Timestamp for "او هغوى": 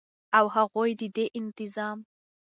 0.37-0.93